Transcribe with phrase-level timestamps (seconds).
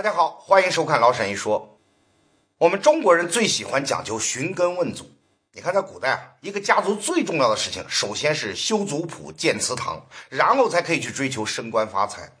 [0.00, 1.78] 大家好，欢迎收看老沈一说。
[2.56, 5.04] 我们中国人最喜欢讲究寻根问祖。
[5.52, 12.32] 你看，在古代啊，一个家族最重要的事情，首先是修族谱、建祠堂，然后才可以去追求升官发财。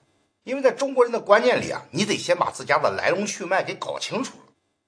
[0.44, 4.44] 因为在中国人的观念里啊，你得先把自家的来龙去脉给搞清楚了，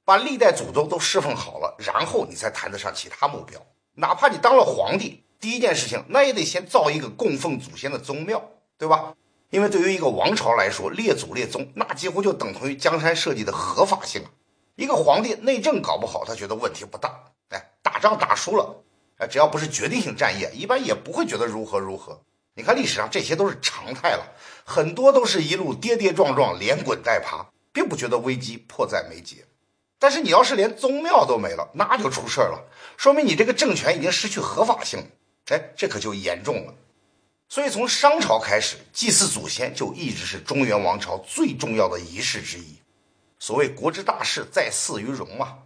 [0.07, 3.61] 把历代祖宗都侍奉好了，然后你才谈得上其他目标。
[3.97, 8.43] 哪怕你当了皇帝，第一件事情那也得先造一个供奉祖先的宗庙，
[8.79, 9.13] 对吧？
[9.53, 14.25] 因为对于一个王朝来说，列祖列宗那几乎就等同于江山社稷的合法性。
[14.77, 17.25] 一个皇帝内政搞不好，他觉得问题不大。
[17.51, 18.83] 哎，打仗打输了，
[19.19, 22.23] 哎，只要不是决定性战役，一般也不会觉得如何如何。
[22.55, 24.33] 你看历史上这些都是常态了，
[24.65, 29.45] 很多都是一路跌跌撞撞，连滚带爬，并不觉得危机迫在眉睫。
[29.99, 32.65] 但是你要是连宗庙都没了，那就出事了，
[32.97, 35.11] 说明你这个政权已经失去合法性。
[35.51, 36.75] 哎，这可就严重了。
[37.53, 42.79] 所以从商朝开始，祭祀祖先就一直是中原王朝最重要的仪式之一。
[43.39, 45.59] 所谓国之大事，在祀于戎嘛。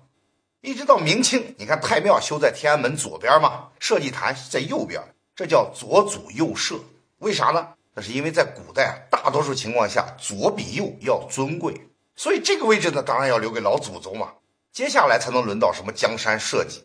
[0.62, 5.00] 一直到明清，你看太庙修在天安门左边嘛，社稷坛在右边，
[5.36, 6.74] 这叫左祖右社。
[7.18, 7.68] 为啥呢？
[7.94, 11.80] 那是因为在古代，大多数情况下左比右要尊贵，
[12.16, 14.32] 所以这个位置呢，当然要留给老祖宗嘛。
[14.72, 16.84] 接下来才能轮到什么江山社稷。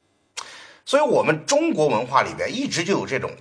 [0.86, 3.32] 所以，我们中国文化里边一直就有这种。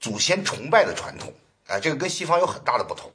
[0.00, 1.32] 祖先崇拜的传统，
[1.66, 3.12] 哎，这个跟西方有很大的不同。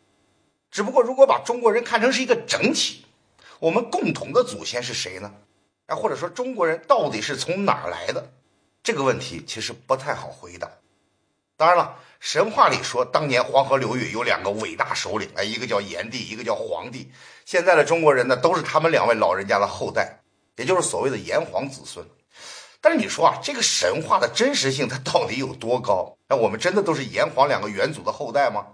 [0.69, 3.05] 只不过，如果把中国人看成是一个整体，
[3.59, 5.33] 我们共同的祖先是谁呢？
[5.87, 8.31] 哎，或者说中国人到底是从哪儿来的？
[8.81, 10.69] 这个问题其实不太好回答。
[11.57, 17.11] 当然了，神话里说当年黄河流域有两个伟大首领，哎，一个叫炎帝，一个叫黄帝。
[17.45, 20.19] 现在的中国人呢，都是他们两位老人家的后代，
[20.55, 22.03] 也就是所谓的炎黄子孙。
[22.81, 26.17] 但是你说啊，这个神话的真实性它到底有多高？
[26.27, 28.65] 那我们真的都是炎黄两个元祖的后代吗？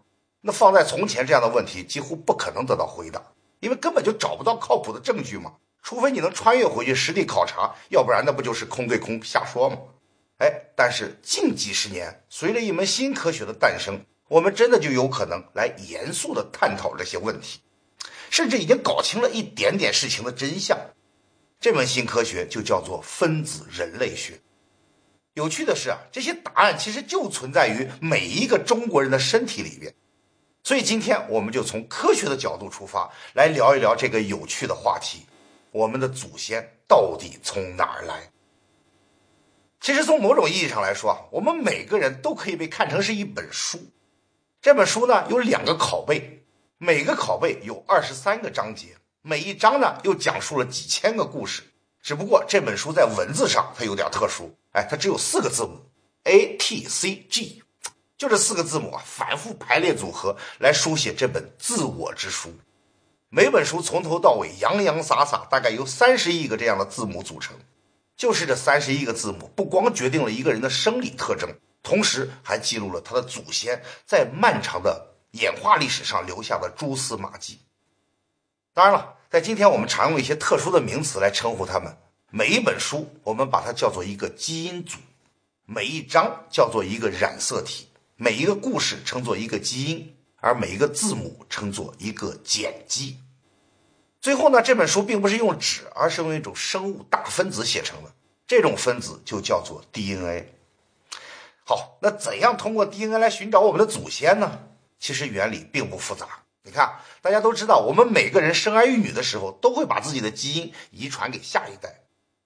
[0.41, 3.21] 那放在从前这样的问题几乎不可能得到回答，
[3.59, 5.53] 因为根本就找不到靠谱的证据嘛。
[5.83, 9.77] 除非你能穿越回去实地考察，要不然那不就是空对空瞎说吗？
[10.37, 17.59] 哎，但是近几十年，随着一门新科学的诞生，我们真的就有可能来严肃的探讨这些问题，
[18.29, 20.77] 甚至已经搞清了一点点事情的真相。
[21.59, 24.39] 这门新科学就叫做分子人类学。
[25.33, 29.93] 有趣的是啊，这些答案其实就存在于每一个中国人的身体里边。
[30.63, 35.25] 所以今天我们就从科学的角度出发，来聊一聊这个有趣的话题：
[35.71, 38.31] 我们的祖先到底从哪儿来？
[39.79, 43.79] 其实从某种意义上来说啊，我们每个人都可以被看成是一本书。
[44.59, 46.43] 这本书呢有两个拷贝，
[46.79, 48.97] 每个拷贝有二十三个章节。
[49.27, 51.61] 每一章呢，又讲述了几千个故事。
[52.01, 55.81] 只不过这本书在文字上它有点特殊，哎，它只有四个字母
[56.23, 57.61] A T C G，
[58.17, 62.53] 就这四个字母啊，反复排列组合来书写这本自我之书。
[63.27, 67.53] 每本书从头到尾洋洋洒洒，大概由三十亿个这样的字母组成。
[68.15, 77.59] 就是这三十亿个字母，不光决定了一个人的生理特征，同时还记录了他的祖先在漫长的演化历史上留下的蛛丝马迹。
[78.73, 79.15] 当然了。
[79.29, 81.97] 在今天，我们常用一些特殊的名词来称呼它们。
[82.29, 84.97] 每一本书，我们把它叫做一个基因组；
[85.65, 93.17] 每一章叫做一个染色体；每一个故事称作一个基因，而每一个字母称作一个碱基。
[94.21, 98.11] 最后呢，这本书并不是用纸，而是用一种生物大分子写成的，
[98.47, 100.53] 这种分子就叫做 DNA。
[101.65, 104.59] 好，那怎样通过 DNA 来寻找我们的祖先呢？
[104.99, 106.43] 其实原理并不复杂。
[106.67, 112.01] 你看，大家都知道，我们每个人生儿育女的时候，都会把自己的基因遗传给下一代。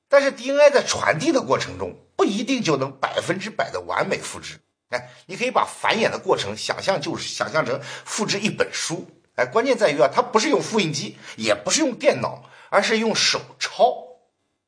[0.08, 4.60] 但是 DNA 在传递的过程中，不一定就能百分之百的完美复制。
[4.90, 9.08] 哎，你可以把繁衍的过程想象就是想象成复制一本书。
[9.38, 14.20] 哎，关键在于啊，它不是用复印机，也不是用电脑，而是用手抄。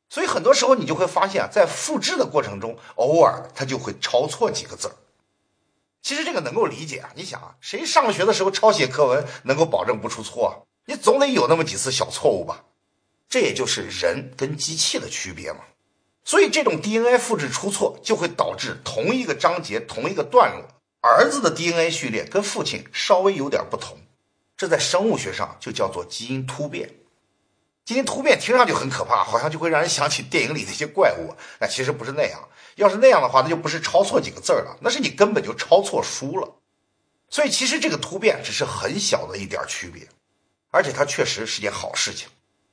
[0.10, 4.96] 所以很多时候你就会发现，在复制的过程中，偶尔它就会抄错几个字儿。
[6.04, 10.54] 其实这个能够理解啊，你想啊，谁上学的时候抄写课文能够保证不出错啊？
[10.86, 12.66] 你总得有那么几次小错误吧？
[13.30, 15.60] 这也就是人跟机器的区别嘛。
[16.26, 20.68] 所以这种 DNA 复制出错，就会导致同一个章节、同一个段落，
[21.00, 23.98] 儿子的 DNA 序列跟父亲稍微有点不同。
[24.58, 26.90] 这在生物学上就叫做基因突变。
[27.86, 31.34] 基因突变听上去很可怕，好像就会让人想起电影里那些怪物。
[31.60, 32.48] 那其实不是那样。
[32.76, 36.56] 要是那样的话，那就不是抄错几个字了，那是你根本就抄错书了。
[37.30, 40.08] 所以其实这个突变只是很小的一点区别，
[40.72, 42.30] 而且它确实是件好事情，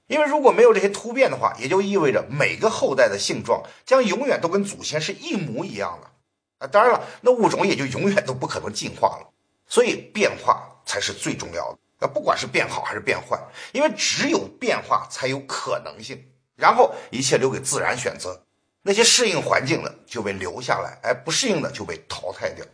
[0.06, 6.10] 因为如果没有这些突变的话，也就意味着每个后代的性状将永远都跟祖先是一模一样的
[6.58, 6.66] 啊。
[6.68, 9.30] 当然了，那物种也就永远都不可能进化了。
[9.66, 11.78] 所以变化才是最重要的。
[12.00, 13.38] 那不管是变好还是变坏，
[13.72, 16.26] 因为只有变化才有可能性。
[16.56, 18.44] 然后一切留给自然选择，
[18.82, 22.64] 那些适应环境的就被留下来，哎，不适应的就被淘汰掉。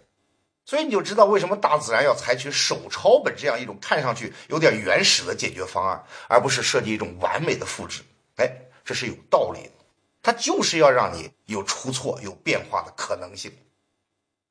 [0.65, 8.03] 所以你就知道为什么大自然要采取手抄本这样一种看上去有点原始的解决方案，而不是设计一种完美的复制。
[8.37, 8.51] 哎，
[8.85, 9.73] 这是有道理的，
[10.21, 13.53] 它就是要让你有出错、有变化的可能性。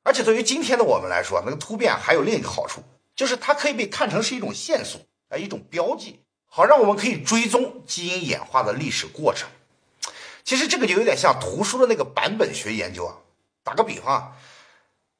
[0.02, 2.82] 而且对于今天的我们来说，那个突变还有另一个好处，
[3.16, 9.48] 就是它可以被看成是一种线索，啊，一种标记，好让我们可以追踪基因演化的历史过程。
[10.44, 13.16] 其实这个就有点像图书的那个版本学研究啊。
[13.64, 14.32] 打个比方啊。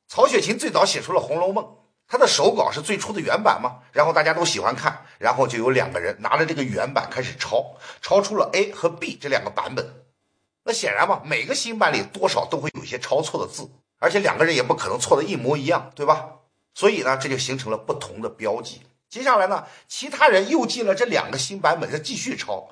[0.07, 1.65] 曹雪芹最早写出了《红楼梦》，
[2.07, 10.05] 他的手稿是最初的原版嘛，然后大家都喜欢看，然后就有两个人拿着这个原版开始抄，抄出了 A 和 B 这两个版本。
[10.63, 13.69] 那显然嘛，每个新版里多少都会有一些抄错的字，
[13.99, 16.29] 而且两个人也不可能错的一模一样，对吧？
[16.77, 18.83] 所以呢，这就形成了不同的标记。
[19.09, 22.69] 接下来呢，其他人又进了这两个新版本，再继续抄，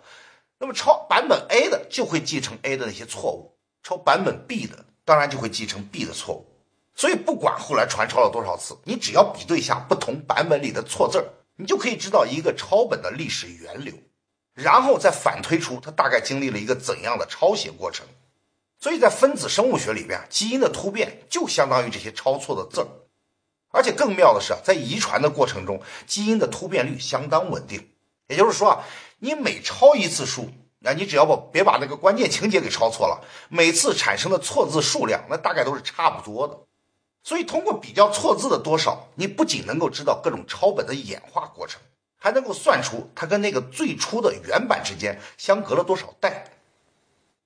[0.59, 6.47] 那么抄版本 A 的就会继承 A 的那些错误，抄版本 B 的当然就会继承 B 的错误。
[6.95, 11.25] 所以，不管后来传抄了多少次，你只要比对一下不同版本里的错字儿，
[11.57, 13.95] 你就可以知道一个抄本的历史源流，
[14.53, 18.07] 然后再反推出它大概经历了一个怎样的抄写过程。
[18.79, 22.89] 所以在分子生物学里边，基因的突变就相当于这些抄错的字儿。
[23.75, 27.91] 而且更妙的是啊，在遗传的过程中，基因的突变率相当稳定。
[28.29, 28.85] 也就是说啊，
[29.19, 30.49] 你每抄一次书，
[30.79, 36.57] 那你只要不别把那个关键情节给抄错了，每次产生的错字数量，那大概都是差不多的。
[37.25, 41.81] 所以，通过比较错字的多少，你不仅能够知道各种抄本的演化过程，
[42.17, 46.53] 还能够算出它跟那个最初的原版之间相隔了多少代。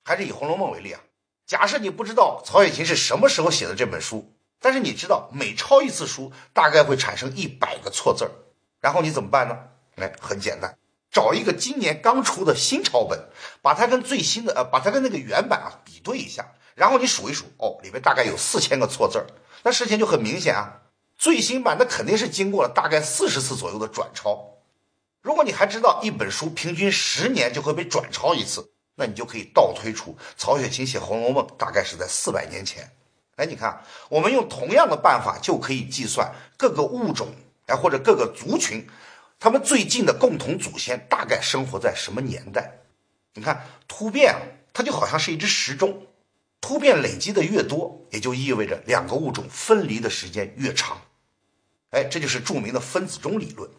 [0.05, 1.01] 还是以《红楼梦》为例啊，
[1.47, 8.31] 假设你不知道曹雪芹是什么时候写的这本书，但是你知道每抄一次书大概会产生一百个错字儿，
[8.81, 9.57] 然后你怎么办呢？
[9.97, 10.77] 哎，很简单，
[11.11, 13.29] 找一个今年刚出的新抄本，
[13.63, 19.27] 把它跟最新的呃，把它跟那个原版啊比对一下，然后你数一数，哦，里面大概有四千个错字儿。
[19.63, 20.83] 那事情就很明显啊，
[21.17, 24.59] 最新版那肯定是经过了大概四十次左右的转抄。
[25.21, 32.89] 如果你还知道一本书平均十年就会被转抄一次，那你就可以倒推出曹雪芹写《红楼梦》大概是在四百年前。
[33.39, 37.29] 哎，你看，我们用同样的办法就可以计算各个物种
[37.67, 38.85] 哎或者各个族群，
[39.39, 42.81] 他们最近的共同祖先大概生活在什么年代。
[43.35, 44.41] 你看突变啊，
[44.73, 46.05] 它就好像是一只时钟。
[46.61, 51.01] 突变累积的越多，也就意味着两个物种分离的时间越长。
[51.91, 53.71] 哎，这就是著名的分子钟理论。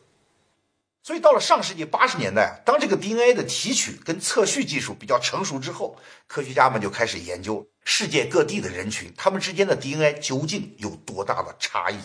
[1.01, 5.98] 所以到了上世纪八十年代，当这个 DNA 的提取跟测序技术比较成熟之后，
[6.28, 11.98] 科学家们就开始研究世界各地的人群，他们之间的 DNA 究竟有多大的差异。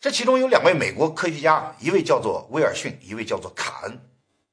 [0.00, 4.00] 这其中有两位美国科学家，一位叫做威尔逊，一位叫做卡恩，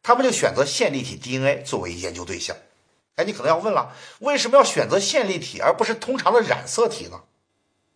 [0.04, 2.56] 他们就选择线粒体 DNA 作为研究对象。
[3.16, 7.24] 哎，你可能要问了，为什么要选择线粒体而不是通常的染色体呢？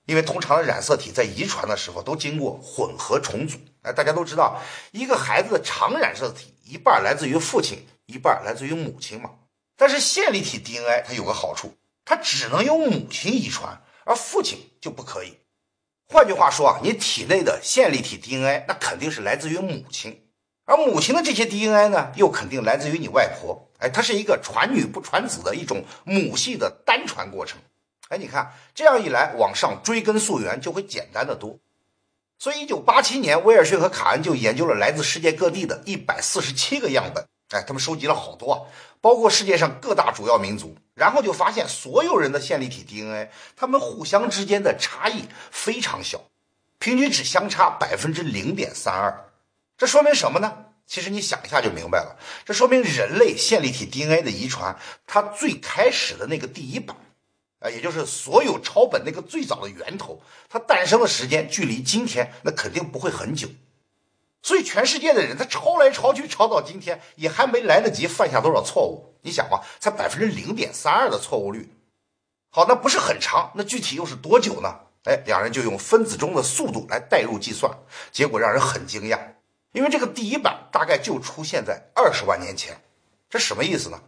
[0.08, 3.60] 因为通常的染色体在遗传的时候都经过混合重组。
[3.84, 4.62] 哎，大家都知道，
[4.92, 9.32] 一个孩子的常染色体一半来自于父亲，一半来自于母亲嘛。
[9.76, 11.76] 但是线粒体 DNA 它有个好处，
[12.06, 15.38] 它只能由母亲遗传，而父亲就不可以。
[16.08, 20.28] 换句话说啊，你体内的线粒体 DNA 那肯定是来自于母亲。
[20.66, 23.72] 而母亲的这些 DNA 呢，又肯定来自于你外婆。
[23.80, 27.60] 哎，它是一个传女不传子的一种母系的单传过程。
[28.10, 31.58] 哎，你看这样一来，往上追根溯源就会简单的多。
[32.42, 37.24] 所以，一九八七年，威尔逊和卡恩就研究了来自世界各地的一百四十七个样本。
[37.50, 38.60] 哎，他们收集了好多啊，
[39.00, 46.20] 包括世界上各大主要民族，然后就发现所有人的线粒体 DNA，他们互相之间的差异非常小，
[46.80, 49.30] 平均只相差百分之零点三二。
[49.78, 50.66] 这说明什么呢？
[50.88, 52.18] 其实你想一下就明白了。
[52.44, 56.98] 这说明人类线粒体 DNA 的遗传，它最开始的那个第一版，
[57.62, 63.48] 啊，也就是所有抄本那个最早的源头，它诞生的时间距离今天那肯定不会很久。
[64.44, 69.16] 所以全世界的人，他抄来抄去，抄到今天也还没来得及犯下多少错误。
[69.22, 71.72] 你想嘛，才百分之零点三二的错误率。
[72.50, 74.80] 好，那不是很长，那具体又是多久呢？
[75.04, 77.72] 哎，两人就用分子钟的速度来代入计算，
[78.12, 79.20] 结果让人很惊讶。
[79.74, 82.82] 因为这个第一版大概就出现在二十万年前，
[83.30, 84.02] 这什么意思呢？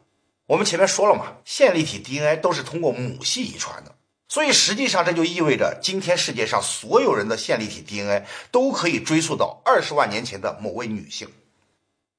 [0.48, 3.96] 我们前面说了嘛，线粒体 DNA 都是通过母系遗传的，
[4.28, 11.30] 所以实际上这就意味着今天世界上所有人的线粒体 DNA 都可以追溯到二十万年前的某位女性，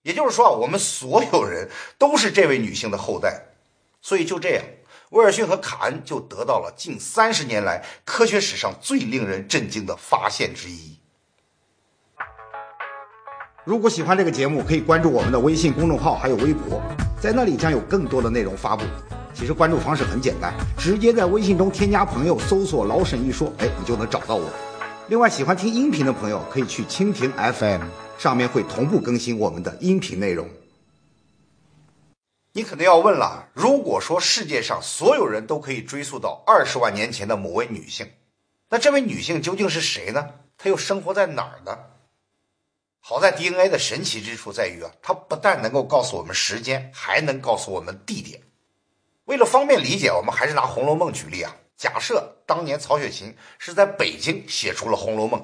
[0.03, 3.49] 也就是说啊，我们所有人都是这位女性的后代。
[4.01, 4.65] 所以就这样，
[5.11, 10.99] 威尔逊和卡恩就得到了近三十年来科学史上最令人震惊的发现之一。
[13.65, 16.83] 如果喜欢这个节目，可以关注我们的微信公众号还有微博，
[17.19, 18.85] 在那里将有更多的内容发布。
[19.33, 24.51] 其实关注方式很简单，直接在微信中添加朋友，搜索“老沈一说”，哎，你就能找到我。
[25.09, 27.81] 另外，喜欢听音频的朋友可以去蜻蜓 FM，
[28.19, 30.47] 上面会同步更新我们的音频内容。
[32.53, 38.09] 你肯定要问了，如果说世界上所有人都可以追溯到二十万年前的某位女性，
[38.69, 40.27] 那这位女性究竟是谁呢？
[40.59, 41.79] 她又生活在哪儿呢？
[43.07, 48.41] 好在 DNA 的神奇之处在于啊，它不但能够告诉我们时间，还能告诉我们地点。
[49.27, 51.55] 为了方便理解，我们还是拿《红楼梦》举例啊。
[51.77, 55.39] 假设当年曹雪芹是在北京写出了《红楼梦》，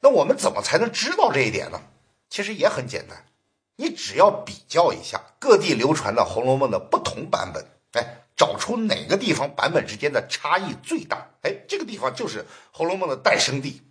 [0.00, 1.80] 那我们怎么才能知道这一点呢？
[2.28, 3.24] 其实也很简单。
[3.76, 12.40] 你只要比较一下各地流传的《红楼梦》的不同版本，哎，找出哪个地方版本之间的差异最大，哎，这个地方就是
[12.72, 13.82] 《红楼梦》的诞生地。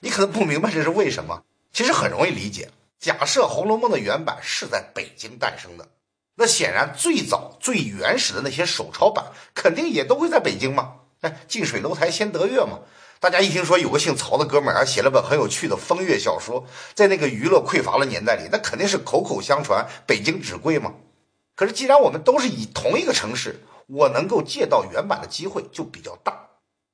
[0.00, 2.70] 你可能不明白这是为什么，其实很容易理解。
[2.98, 5.88] 假设《红楼梦》的原版是在北京诞生的，
[6.34, 10.96] 那显然最早最原始的那些手抄版肯定也都会在北京嘛。
[11.22, 12.80] 哎，近水楼台先得月嘛。
[13.20, 20.94] 大家一听说有个姓曹的哥们儿啊，写了本很有趣的风月小说，在那个娱乐匮乏的年代里，那肯定是口口相传，北京纸贵嘛。
[21.54, 26.48] 可是既然我们都是以同一个城市，我能够借到原版的机会就比较大，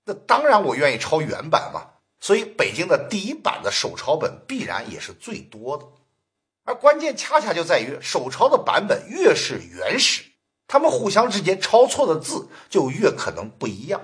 [0.04, 1.90] 那当然我愿意抄原版嘛。
[2.20, 5.84] 所以北京的第一版的手抄本必然也是最多的。
[6.64, 10.24] 而关键恰恰就在于手抄的版本越是原始，
[10.66, 14.00] 他们互相之间抄错的字就越可能不一样。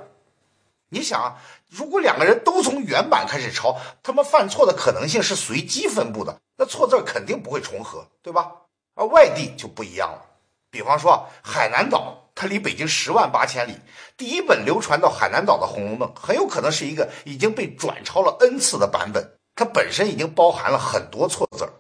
[0.90, 1.38] 你想啊，
[1.69, 8.52] 如果两个人都从原版开始抄，他们犯错的可能性是随机分布的，那错字肯定不会重合，对吧？
[8.95, 10.23] 而外地就不一样了，
[10.71, 13.78] 比方说海南岛，它离北京十万八千里，
[14.16, 21.70] 第一本流传到海南岛的《红楼梦》很有可能是一个已经被转抄了 n 次的版本，它本身已经包含了很多错字儿。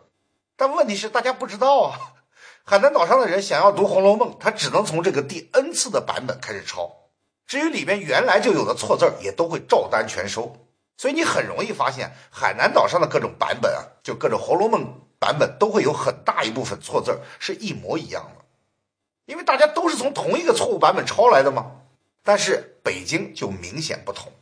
[0.56, 1.98] 但问题是大家不知道啊，
[2.62, 7.08] 海南岛上的人想要读《红楼梦》，他只能从这个第 n 次的版本开始抄。
[7.44, 10.56] 至于里面原来就有的错字儿，也都会照单全收，
[10.96, 14.84] 所以你很容易发现海南岛上的各种版本啊，就各种《红楼梦》
[15.18, 18.41] 版本都会有很大一部分错字儿是一模一样的，
[19.26, 21.72] 因为大家都是从同一个错误版本抄来的嘛。
[22.22, 24.32] 但是北京就明显不同，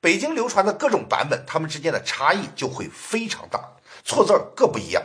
[0.00, 3.70] 北京流传的各种版本，它们之间的差异就会非常大，
[4.04, 5.02] 错字儿各不一样，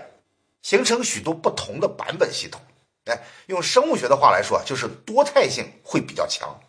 [0.61, 2.59] 形成许多不同的版本系统。
[3.05, 6.59] 哎，用生物学的话来说，就是多态性会比较强。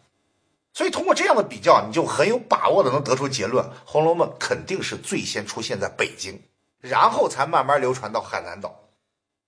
[0.72, 6.40] 所以通过这样的比较，你就很有把握的能得出结论：《红楼梦》肯定是最先出现在北京，
[6.78, 8.84] 然后才慢慢流传到海南岛。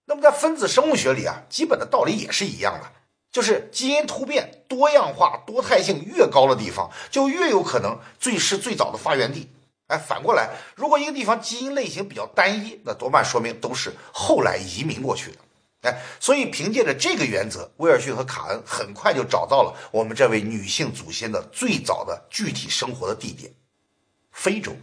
[0.07, 2.90] 那么在分子生物学里啊，基本的道理也是一样的，
[3.33, 9.49] 就是基因突变、多样化、多态性越高的地方，就越有可能最是最早的发源地。
[9.87, 15.39] 哎，反过来，如果一个地方基因类型比较单一，那多半说明都是后来移民过去的。
[15.83, 23.53] 哎，所以凭借着这个原则，威尔逊和卡恩很快就找到了我们这位女性祖先的最早的具体生活的地点——
[24.31, 24.77] 非洲，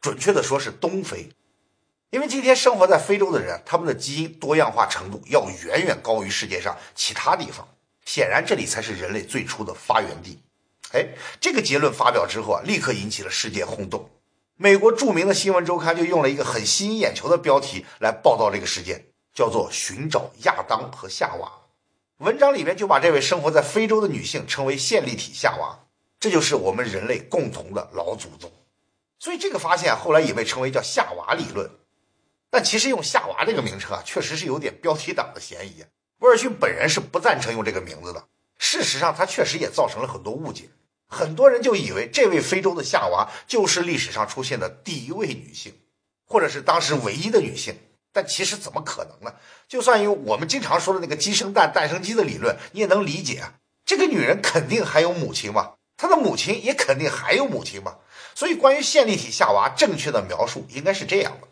[0.00, 1.30] 准确的说是东非。
[2.10, 7.66] 因为今天生活在非洲的人，他们的基因多样化程度要远远高于世界上其他地方，
[8.04, 10.40] 显然这里才是人类最初的发源地。
[10.92, 11.06] 哎，
[11.40, 14.10] 这个结论发表之后啊，立刻引起了世界轰动。
[14.56, 19.06] 美国著名的新闻周刊就用了一个很吸引眼球的标题来报道这个事件。
[19.32, 21.48] 叫做寻找亚当和夏娃，
[22.18, 25.78] 文章里面就把这位生活在非洲的女性称为线粒体夏娃，
[26.18, 28.50] 这就是我们人类共同的老祖宗。
[29.20, 31.70] 所以这个发现后来也被称为叫夏娃理论。
[32.50, 35.84] 但其实用夏娃这个名称啊，确实是有点标题党的嫌疑。
[36.18, 38.24] 威尔逊本人是不赞成用这个名字的。
[38.58, 40.68] 事实上，他确实也造成了很多误解，
[41.08, 45.72] 很多人就以为这位非洲的夏娃就是历史上出现的第一位女性，
[46.26, 47.78] 或者是当时唯一的女性。
[48.12, 49.36] 但其实怎么可能呢？
[49.68, 53.54] 就算用我们经常说的那个鸡生蛋，蛋生鸡的理论，你也能理解啊。
[53.84, 57.98] 这个女人肯定还有母亲嘛，她的母亲也肯定还有母亲嘛。
[58.34, 61.48] 所以，关于线粒体夏娃正确的描述应该是这样的：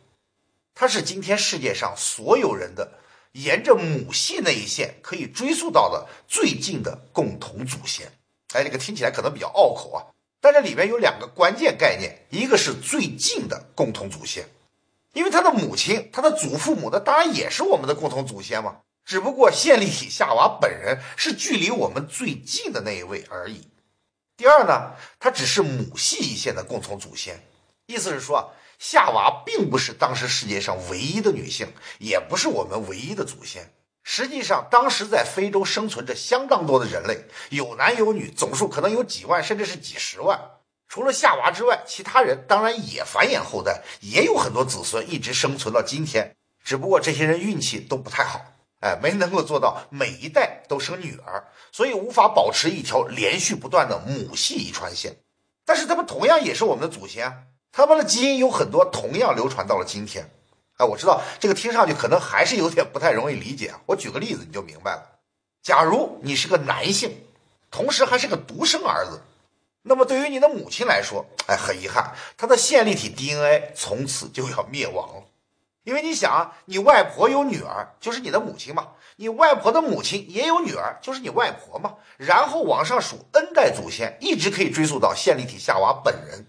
[0.80, 2.88] 它是今天世界上所有人的
[3.32, 8.06] 沿着母系那一线可以追溯到的最近的共同祖先。
[8.54, 10.06] 哎，这个听起来可能比较拗口啊，
[10.40, 14.48] 但这里面有两个关键概念，一个是最近的共同祖先。
[15.14, 18.76] 因为他的母亲，他的祖父母，那当然也是我们的共同祖先嘛。
[19.04, 23.66] 只不过线粒体夏娃本人是距离我们最近的那一位而已。
[24.36, 27.42] 第二呢，他只是母系一线的共同祖先，
[27.86, 31.66] 意思是说，夏娃并不是当时世界上唯一的女性，
[31.98, 33.74] 也不是我们唯一的祖先。
[34.04, 40.40] 实际上，当时在非洲生存着相当多的人类，有男有女，总数可能有几万，甚至是几十万。
[40.88, 46.34] 除了夏娃之外，其他人当然也繁衍后代，也有很多子孙一直生存到今天。
[46.64, 48.40] 只不过这些人运气都不太好，
[48.80, 55.18] 哎，没能够做到每一代都生女儿，所以无法保持一条连续不断的母系遗传线。
[55.66, 60.30] 但是他们同样也是我们的祖先，他们的基因有很多同样流传到了今天。
[60.78, 65.02] 哎，我知道这个听上去可能还是有点不太容易理解，我举个例子你就明白了。
[65.62, 67.20] 假如你是个男性，
[67.70, 69.20] 同时还是个独生儿子。
[69.82, 75.22] 那么对于你的母亲来说，哎，很遗憾，她的线粒体 DNA 从此就要灭亡了。
[75.82, 81.94] 因为你想啊，你外婆有女儿，就是你的母亲嘛；你外婆的母亲也有女儿，就是你外婆嘛。
[82.18, 86.46] 然后往上数 n 代祖先，一直可以追溯到线粒体夏娃本人。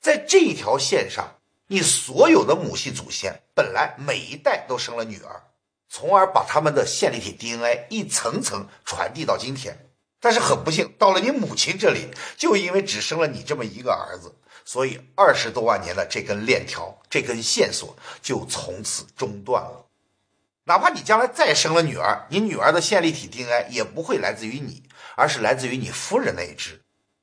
[0.00, 5.42] 在这一条线上，你所有的母系祖先本来每一代都生了女儿，
[5.90, 9.90] 从而把他们的线粒体 DNA 一层层传递到今天。
[10.18, 19.86] 但是很不幸，到了你母亲这里，就因为只生了你这么一个儿子，所以二十多万年的这根链条、这根线索就从此中断了。
[20.64, 24.82] 哪怕你将来再生了女儿，你女儿的线粒体 DNA 也不会来自于你，
[25.16, 26.79] 而是来自于你夫人那一支。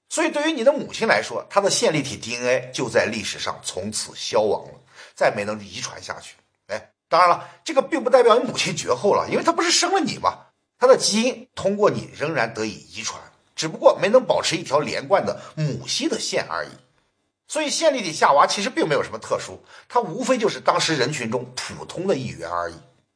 [0.10, 4.74] 所以对于你的母亲来说，她的线粒体 DNA 就在历史上从此消亡了，
[5.16, 6.36] 再没能遗传下去。
[6.68, 10.46] 哎，当然了，这个并不代表你母亲绝后了，因为她不是生了你吗？
[10.80, 13.22] 她的基因通过你仍然得以遗传，
[13.56, 16.70] 只不过没能保持一条连贯的母系的线而已。
[17.50, 22.76] 所以线粒体夏娃其实并没有什么特殊，它无非就是当时人群中普通的一员而已。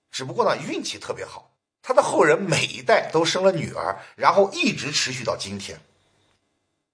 [0.10, 5.79] 只不过呢，运气特别好，他的后人每一代都生了女儿，然后一直持续到今天。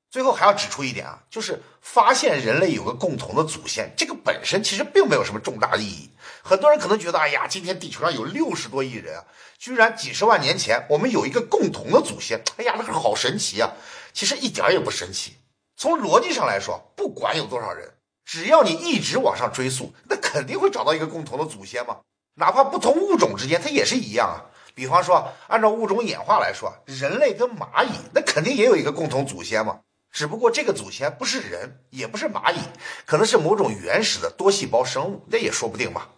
[0.10, 6.10] 最后还要指出一点啊，就是发现人类有个共同的祖先，这个本身其实并没有什么重大意义。
[6.42, 9.26] 很多人可能觉得，哎呀，今天地球上有六十多亿人啊，
[9.58, 13.74] 居然几十万年前我们有一个共同的祖先，哎呀，那个好神奇啊！
[14.14, 15.36] 其实一点也不神奇。
[15.76, 17.94] 从逻辑上来说，不管有多少人，
[18.26, 21.98] 只要你一直往上追溯，那肯定会找到一个共同的祖先嘛。
[22.36, 24.38] 哪怕不同物种之间，它也是一样啊。
[24.74, 29.82] 比方说，按照物种演化来说，人类跟蚂蚁，那肯定也有一个共同祖先嘛。
[30.12, 32.58] 只不过这个祖先不是人，也不是蚂蚁，
[33.06, 36.10] 可能是某种原始的多细胞生物，那也说不定嘛。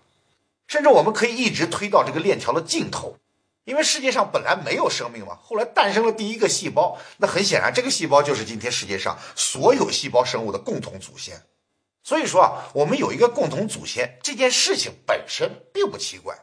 [0.68, 3.18] 甚至我们可以一直推到这个链条的尽头，
[3.66, 11.42] 因为世界上本来没有生命嘛，后来诞生了第一个细胞，那很显然这个细胞就是今天世界上所有细胞生物的共同祖先。
[12.04, 16.38] 所以说啊，我们有一个共同祖先这件事情本身并不奇怪。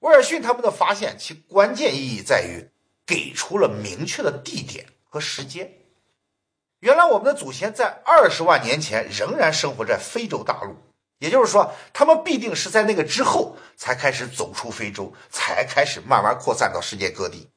[0.00, 2.68] 威尔逊他们的发现其关键意义在于
[3.06, 5.72] 给出了明确的地点和时间。
[6.86, 10.76] 原来我们的祖先在二十万年前仍然生活在非洲大陆，
[11.18, 17.50] 也就是说，他们必定是在那个之后才开始走出非洲，才开始慢慢扩散到世界各地。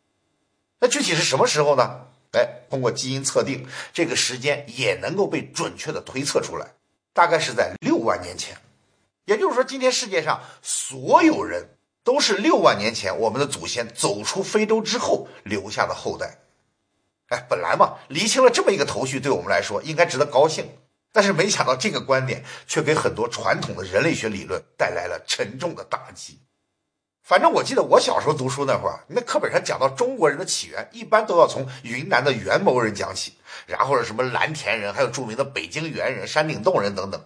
[0.79, 2.07] 那具体是什么时候呢？
[2.31, 6.65] 哎，通过基因测定，这个时间也能够被准确的推测出来，
[7.13, 8.57] 大概是在六万年前。
[9.25, 16.39] 也就是说，今天世界上所有人都是六万年前我们的祖先走出非洲之后留下的后代。
[17.29, 20.69] 哎，本来嘛，厘清了这么一个头绪，对我们来说应该值得高兴。
[21.11, 26.39] 但是没想到这个观点却给很多传统的人类学理论带来了沉重的打击。
[27.23, 33.33] 反正我记得我小时候读书那会儿，那课本上讲到中国人的起源，一般都要从云南的元谋人讲起，
[33.67, 37.23] 然后是什么蓝田人，还有著名的北京猿人、山顶洞人等等。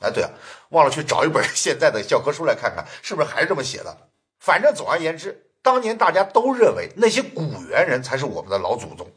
[0.00, 0.30] 哎，对啊，
[0.70, 4.08] 忘了去找一本现在的教科书来看看，是不是还是这么写的？
[4.40, 9.10] 反正总而言之，当年大家都认为那些古猿人才是我们的老祖宗。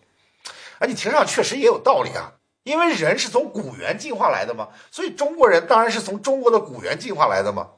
[0.81, 7.69] 哎，你听上确实也有道理啊，因为人是从古猿进化来的嘛，所以中国人当然是从中国的古猿进化来的嘛。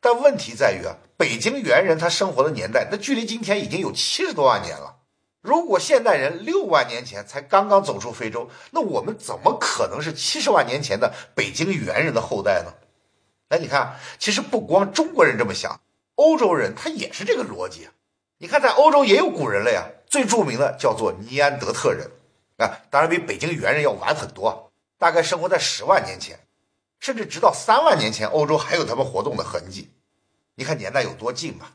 [0.00, 4.96] 但问题在于啊，北京猿人他生活的年代，那距离今天已经有七十多万年了。
[5.40, 12.74] 如果现代人六万年前才刚刚走出非洲，那我们怎么可能是七十万年前的北京猿人的后代呢？
[13.50, 15.80] 哎，你看，其实不光中国人这么想，
[16.16, 17.92] 欧洲人他也是这个逻辑啊。
[18.38, 22.10] 你看，在欧洲也有古人类啊，最著名的叫做尼安德特人。
[22.60, 26.38] 啊，当然比北京猿人要晚很多，大概生活在十万年前，
[26.98, 29.90] 甚至直到三万年前，欧洲还有他们活动的痕迹。
[30.54, 31.72] 你看年代有多近嘛？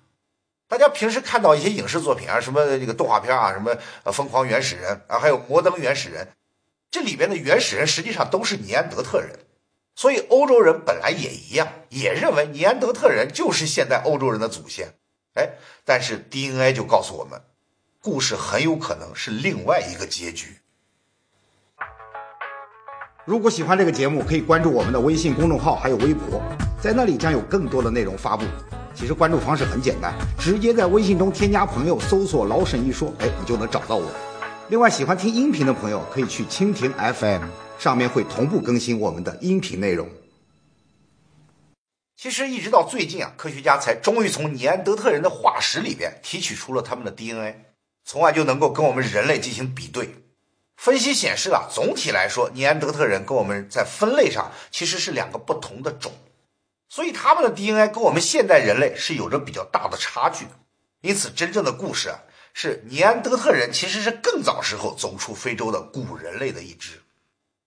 [0.68, 6.28] 大家平时看到一些影视作品啊，什么这个动画片啊，什么呃疯狂原始人啊，还有摩登原始人，
[6.92, 9.40] 这里边的原始人实际上都是尼安德特人，
[9.96, 14.94] 所以欧洲人本来也一样，也认为尼安德特人就是现代欧洲人的祖先。
[15.34, 15.52] 哎，
[15.84, 17.42] 但是 DNA 就告诉我们，
[18.02, 20.60] 故事很有可能是另外一个结局。
[23.26, 26.40] 如果喜欢这个节目，可以关注我们的微信公众号，还有微博，
[26.80, 28.46] 在那里将有更多的内容发布。
[28.94, 34.06] 其实关注方式很简单，直接在微信中添加朋友，搜索“老沈一说”，哎，你就能找到我。
[34.70, 37.42] 另外，喜欢听音频的朋友可以去蜻蜓 FM，
[37.80, 40.08] 上面会同步更新我们的音频内容。
[42.16, 47.56] 其实一直到最近啊，科学家才终于从尼安德特人的化石里边提取出了他们的 DNA，
[48.04, 50.14] 从而就能够跟我们人类进行比对。
[50.78, 56.12] 分析显示啊，总体来说，尼安德特人跟我们在分类上其实是两个不同的种，
[56.90, 60.46] 所以他们的 DNA 跟我们现代人类是有着比较大的差距。
[61.02, 62.20] 因此，真正的故事啊，
[62.54, 67.02] 是尼安德特人其实是更早时候走出非洲的古人类的一支。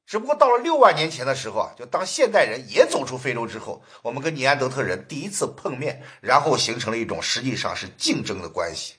[0.06, 8.94] 只不过到了六万年前的时候啊，就当现代人也走出非洲之后，我们跟尼安德特人第一次碰面，然后形成了一种实际上是竞争的关系。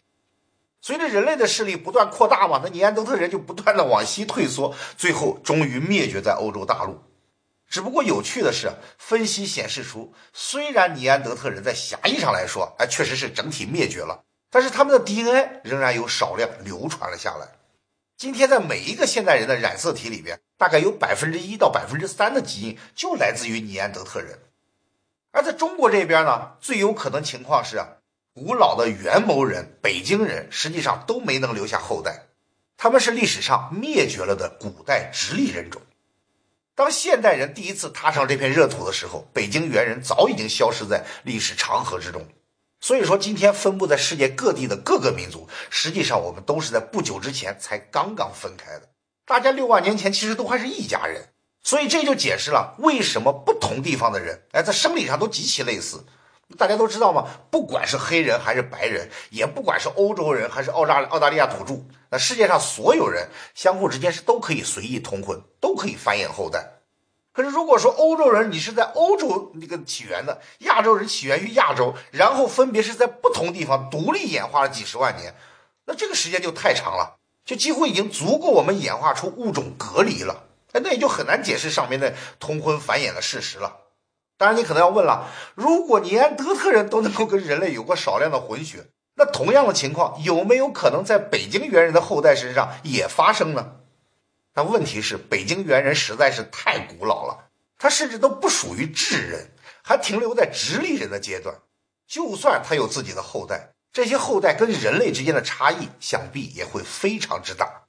[0.81, 7.01] 随着人类的势力不断扩大嘛，那尼安德特人就不断的往西退缩，最后终于灭绝在欧洲大陆。
[7.69, 17.47] 只不过有趣的是，分析显示出，虽然尼安德特人在狭义上来说，哎，确实是整体灭绝了，但是他们的 DNA 仍然有少量流传了下来。
[18.17, 24.39] 今天，在每一个现代人的染色体里边，大概有百分之一到百分之三的基因就来自于尼安德特人。
[25.31, 27.79] 而在中国这边呢，最有可能情况是，
[28.39, 32.27] 古老的元谋人、北京人实际上都没能留下后代，
[32.77, 35.81] 他们是历史上灭绝了的古代直立人种。
[36.73, 42.25] 当现代人第一次踏上这片热土的时候，北京猿人早已经消失在历史长河之中。
[42.79, 48.87] 所以说，今天分布在世界各地的各个民族，实际上我们都是在不久之前才刚刚分开的。
[49.25, 51.27] 大家六万年前其实都还是一家人，
[51.61, 56.05] 所以这就解释了为什么不同地方的人，哎，在生理上都极其类似。
[56.57, 57.27] 大家都知道吗？
[57.51, 66.73] 不管是黑人还是白人，也不管是欧洲人还是澳大澳大利亚土著，那世界上所有人相互之间是都可以随意通婚，都可以繁衍后代。
[67.31, 75.35] 可是，如果说欧洲人你是在欧洲那个起源的，亚洲人起源于亚洲，然后分别是在不同地方独立演化了几十万年，
[75.85, 80.43] 那这个时间就太长了，就几乎已经足够我们演化出物种隔离了。
[80.73, 83.77] 哎，那也就很难解释上面的通婚繁衍的事实了。
[84.39, 93.73] 当然，你可能要问了，如果尼安德特人都能够跟人类有过少量的混血，那同样的情况有没有可能在北京猿人的后代身上也发生呢？
[94.53, 99.51] 但问题是，北京猿人实在是太古老了，它甚至都不属于智人，
[99.83, 101.57] 还停留在直立人的阶段。
[102.07, 107.83] 就算它有自己的后代，这些后代跟人类之间的差异，想必也会非常之大，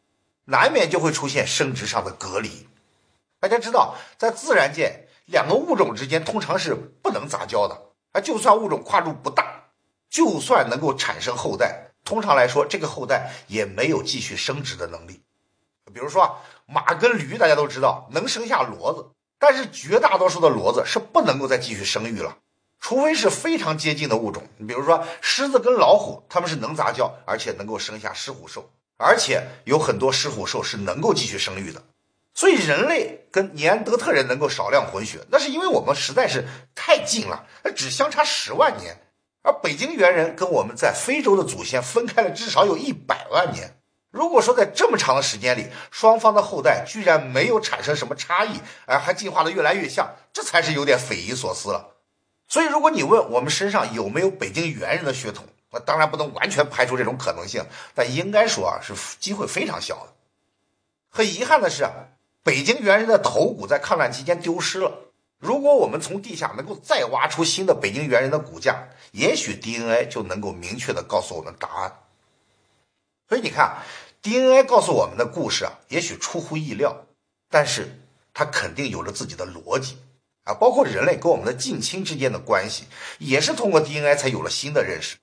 [0.46, 2.66] 难免就会出现生殖上的隔离。
[3.38, 7.81] 大家知道，在自然界，两个物种之间通常是不能杂交的。
[8.12, 9.64] 啊，就算物种跨度不大，
[10.09, 15.23] 就算能够产生后代，通常来说，这个后代也没有继续生殖的能力。
[15.93, 16.37] 比如说。
[16.73, 19.09] 马跟驴，大家都知道能生下骡子，
[19.40, 22.37] 但是绝大多数的骡子是不能够再继续生育了，
[22.79, 24.45] 除非是非常接近的物种。
[24.57, 31.83] 你比如说狮子跟老虎，它们是能杂交，而且能够生下狮虎兽，而且有很多狮虎兽是能够继续生育的。
[32.35, 38.97] 所以人类跟尼安德特人能够少量混血，那是因为我们实在是太近了，只相差十万年，
[39.43, 43.77] 而北京猿人跟我们在非洲的祖先分开了至少有一百万年。
[44.11, 51.95] 如果说在这么长的时间里，双方的后代居然没有产生什么差异，而还进化的越来越像，这才是有点匪夷所思了。
[52.49, 57.64] 所以，如果你问我们身上有没有北京猿人的血统，那当然不能完全排除这种可能性，
[57.95, 60.12] 但应该说啊，是机会非常小的。
[61.09, 61.88] 很遗憾的是，
[62.42, 65.12] 北京猿人的头骨在抗战期间丢失了。
[65.38, 71.92] 如果我们从地下能够再挖出新的北京猿人的骨架，也许 DNA 就能够明确的告诉我们答案。
[73.29, 73.79] 所以你看
[74.22, 77.07] ，DNA 告诉我们的故事啊，也许出乎意料，
[77.48, 78.00] 但是
[78.35, 79.96] 它肯定有着自己的逻辑
[80.44, 80.53] 啊。
[80.55, 82.85] 包括人类跟我们的近亲之间的关系，
[83.18, 85.16] 也是通过 DNA 才有了新的认识。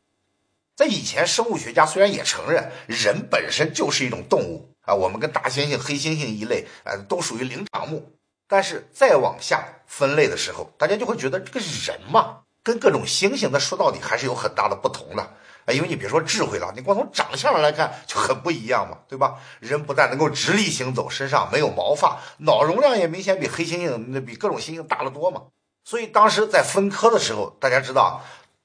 [0.75, 8.13] 在以前，生物学家虽然也承认人本身就是一种动物啊，我们跟大猩猩、黑猩猩一类啊，都属于灵长目，
[8.47, 15.21] 但是再往下分类的时候，大家就会觉得这个人嘛，跟各种猩猩，那说到底还是有很大的不同的。
[15.65, 19.35] 啊，因为你别说智慧了，你光从长相上来看就很不一样嘛，对吧？
[19.59, 25.47] 人不但能够直立行走，身上没有毛发，脑容量也明显比黑猩猩那比各种猩猩大得多嘛。
[25.83, 28.21] 所以当时在分科的时候，大家知道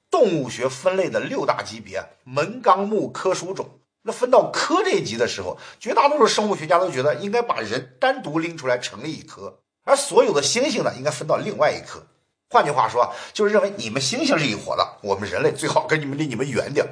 [0.09, 12.05] 动物学分类的六大级别门纲目科属种，那分到科这一级的时候，绝大多数生物学家都觉得应该把人单独拎出来成立一科，而所有的猩猩呢，应该分到另外一科。
[12.49, 16.85] 换句话说，就是认为你们猩猩是一伙的，我们人类最好跟你们离你们远点。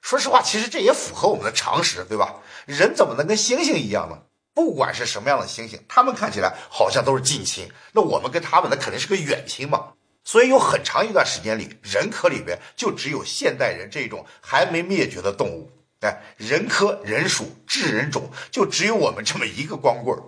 [0.00, 2.36] 说实话，其实这也符合我们的常识，对吧？
[2.66, 4.18] 人怎么能跟猩猩一样呢？
[4.52, 9.92] 不管是什么样的猩猩，他们看起来好像都是近亲，那我们跟他们那肯定是个远亲嘛。
[10.24, 15.70] 所以有很长一段时间里，人科里边就只有现代人这种还没灭绝的动物。
[16.00, 20.22] 哎，人科人属智人种，就只有我们这么一个光棍儿。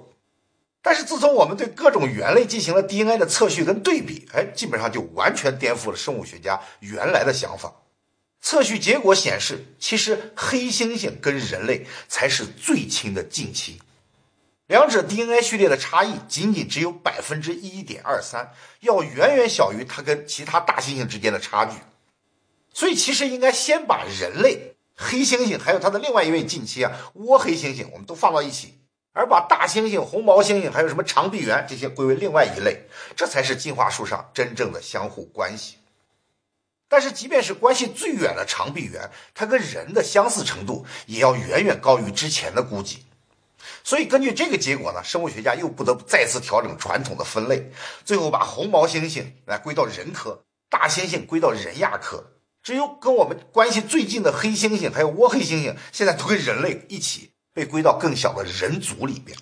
[0.83, 7.73] 但是自从我们对各种猿类进行了 DNA 的测序跟对比，哎，基本上就完全颠覆了生物学家原来的想法。
[8.41, 13.79] 测序结果显示，其实黑猩猩跟人类才是最亲的近亲，
[14.67, 21.77] 两者 DNA 序列的差异仅仅只有百分之一点二三，要远远小于它跟其他大猩猩之间的差距。
[22.73, 24.70] 所以，其实应该先把人类、
[25.03, 28.75] 黑猩猩还有它的另外一位近亲啊倭黑猩猩，我们都放到一起，
[29.15, 32.85] 而把大猩猩、红毛猩猩还有什么长臂猿这些归为另外一类，
[33.17, 35.79] 这才是进化树上真正的相互关系。
[36.87, 43.05] 但是，即便是关系最远的长臂猿，它跟人的相似程度也要远远高于之前的估计。
[43.85, 47.71] 所以，根据这个结果呢，生物学家又不得不再次调整传统的分类，
[48.05, 52.25] 最后把红毛猩猩来归到人科，大猩猩归到人亚科，
[52.63, 59.37] 只有跟我们关系最近的黑猩猩还有倭黑猩猩，现在都跟人类一起被归到更小的人族里边。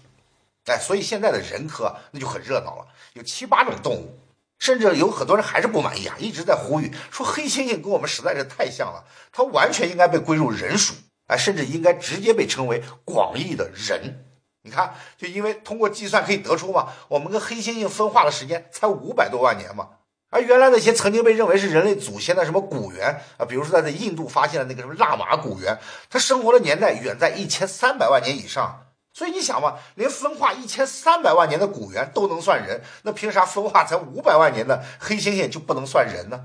[0.66, 4.18] 哎，所以现在的人科那就很热闹了，有七八种动物。
[4.58, 10.94] 甚至有很多人还是不满意啊，一直在呼吁说黑猩猩跟我们实在是太像了，它完全应该被归入人属，
[11.28, 14.26] 哎，甚至应该直接被称为广义的人。
[14.62, 19.90] 你看，就因为通过计算可以得出嘛，我们跟黑猩猩分化的时间才五百多万年嘛，
[20.30, 25.78] 而原来那些曾经被认为是人类祖先的什么古猿啊，比如说在印度发现的那个什么腊马古猿，
[26.10, 28.84] 它生活的年代远在一千三百万年以上。
[29.14, 36.44] 所以你想嘛，连分化一千三百万年的古猿都能算人，那凭啥分化才五百万年的黑猩猩就不能算人呢？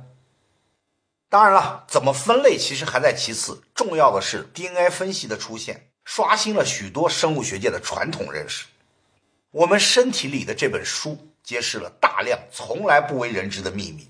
[1.29, 8.65] 当然了，怎么分类其实还在其次，重要的是 DNA 分析的出现，刷新了许多生物学界的传统认识。
[9.51, 14.07] 我们身体里的这本书揭示了大量从来不为人知的秘密。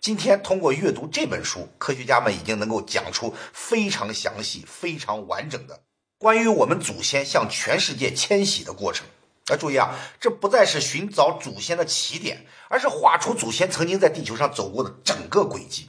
[0.00, 5.80] 今天通过阅读这本书，科学家们已经能够讲出非常详细、非常完整的。
[6.18, 9.06] 关于我们祖先向全世界迁徙的过程，
[9.48, 15.88] 要注意啊，这不再是寻找祖先的起点，而是画出祖先曾经在地球上走过的整个轨迹。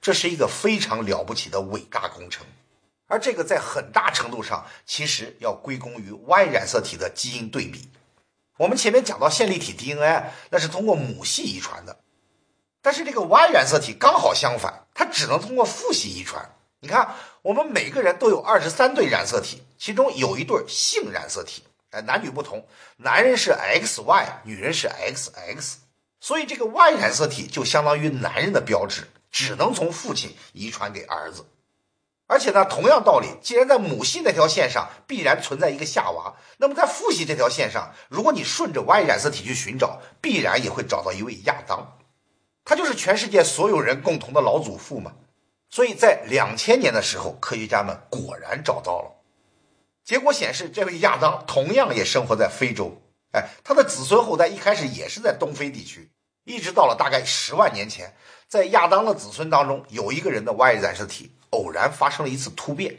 [0.00, 2.46] 这是一个非常了不起的伟大工程，
[3.08, 7.88] 而这个在很大程度上其实要归功于 Y 染色体的基因对比。
[8.58, 12.00] 我们前面讲到线粒体 DNA，那是通过母系遗传的，
[12.82, 16.54] 但是这个 Y 染色体刚好相反，它只能通过父系遗传。
[16.80, 22.66] 你看，我们每个人都有二十三对染色体，其中有一对性染色体，哎，男女不同，
[22.96, 25.74] 男人是 XY，女人是 XX，
[26.20, 31.46] 所以这个 Y 染色体就相当于男人的标志，只能从父亲遗传给儿子。
[32.28, 41.96] 而且呢，同样道理，既然在母系那条线上必然存在一个夏娃，那么在父系这条线上，如果你顺着 Y 染色体去寻找，必然也会找到一位亚当，
[42.66, 45.12] 他就是全世界所有人共同的老祖父嘛。
[45.70, 49.16] 所以在两千年的时候，科学家们果然找到了。
[50.04, 53.00] 结果显示，这位亚当同样也生活在非洲。
[53.32, 56.10] 哎，他的子孙后代一开始也是在东非地区，
[56.44, 58.14] 一直到了大概十万年前，
[58.48, 62.98] 在亚当的子孙当中，有一个人的 Y 染色体偶然发生了一次突变，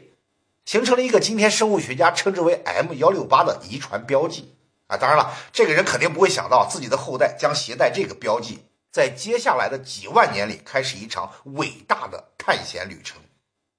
[0.64, 4.54] 形成了一个今天生物学家称之为 M 幺六八的遗传标记。
[4.86, 8.64] 啊，当然了，这个人肯定不会想到自己的后代将携带这个标记。
[8.90, 13.18] 在接下来的几万年里，开始一场伟大的探险旅程。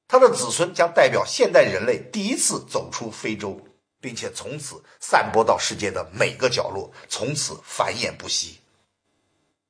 [0.07, 3.59] 他的子孙将代表现代人类第一次走出非洲，
[3.99, 8.59] 并且从此散播到世界的每个角落，从此繁衍不息。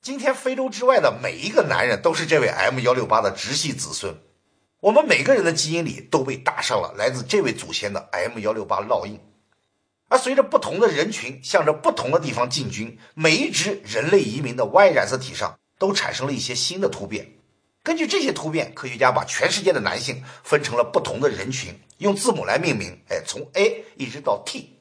[0.04, 4.16] 今天，非洲之外的每一个男人都是这位 M 幺六八的直系子孙。
[4.82, 9.20] 我们每个人的基因里都被打上了来自这位祖先的 M 幺六八烙印。
[10.10, 17.36] 而随着不同的人群向着不同的地方进军，每一只人类移民的 Y 染色体上都产生了一些新的突变。
[17.84, 23.00] 根据这些突变，科学家把全世界的男性分成了不同的人群，用字母来命名。
[23.10, 24.80] 哎，从 A 一直到 T。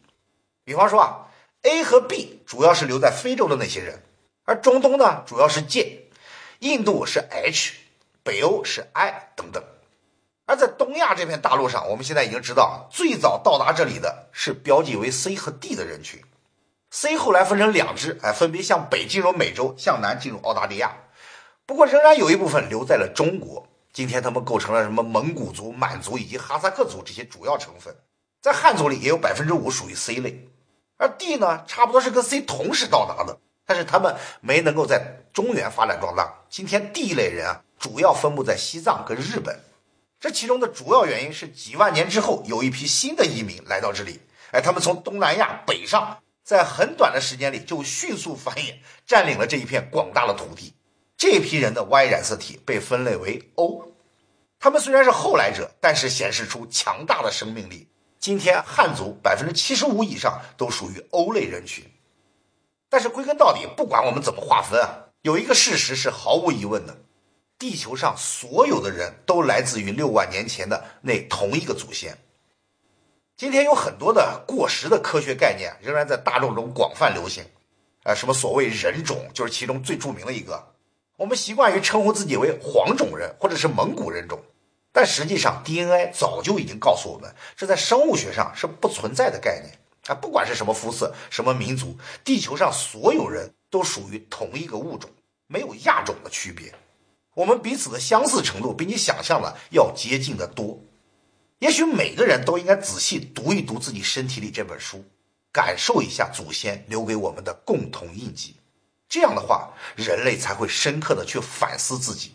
[0.65, 1.29] 比方说啊
[1.63, 4.03] ，A 和 B 主要是留在非洲的那些人，
[4.45, 6.09] 而中东呢主要是 J，
[6.61, 7.75] 印度是 H，
[8.23, 9.63] 北欧是 I 等等。
[10.51, 16.21] 而在东亚这片大陆上，我们现在已经知道，最早到达这里的是标记为 C 和 D 的人群。
[16.91, 20.91] C 后来分成两支，哎，分别向北进入美洲，向南进入澳大利亚。
[21.65, 23.65] 不过，仍然有一部分留在了中国。
[23.93, 27.95] 今天，他们构成了什么蒙古族、满族以及哈萨克族这些主要成分。
[28.43, 30.49] 在汉族里，也有百分之五属于 C 类。
[30.97, 36.35] 而 D 呢，差不多是跟 C 同时到达的，但是他们没能够在中原发展壮大。
[36.49, 39.57] 今天，D 类人啊，主要分布在西藏跟日本。
[40.21, 44.21] 这其中的主要原因是几万年之后有一批新的移民来到这里，
[44.53, 48.75] 哎，他们从东南亚北上，在很短的时间里就迅速繁衍，
[49.07, 50.75] 占领了这一片广大的土地。
[51.17, 53.93] 这批人的 Y 染色体被分类为 O，
[54.59, 57.89] 他们虽然是后来者，但是显示出强大的生命力。
[58.19, 61.83] 今天汉族百分之七十五以上都属于 O 类人群，
[62.91, 66.99] 但是归根到底，不管我们怎么划分啊，有一个事实是毫无疑问的：
[67.61, 72.17] 地球上所有的人都来自于六万年前的那同一个祖先。
[73.37, 77.45] 今天有很多的过时的科学概念仍然在大众中广泛流行，
[78.05, 80.73] 啊，什么所谓人种就是其中最著名的一个。
[81.19, 84.41] 我们习惯于称呼自己为黄种人或者是蒙古人种，
[84.91, 90.15] 但实际上 DNA 早就已经告诉我们，这在生物学上是不存在的概念啊！
[90.15, 91.95] 不管是什么肤色、什么民族，
[92.25, 95.11] 地球上所有人都属于同一个物种，
[95.47, 96.73] 没有亚种的区别。
[97.41, 100.79] 我们彼此的相似程度比你想象的要接近的多。
[101.61, 105.03] 也许每个人都应该仔细读一读自己身体里这本书，
[105.51, 108.57] 感受一下祖先留给我们的共同印记。
[109.09, 112.33] 这样的话，人类才会深刻的去反思自己。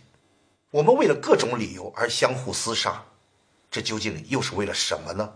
[0.72, 3.06] 我们为了各种理由而相互厮杀，
[3.70, 5.32] 这究竟又是为了什么呢？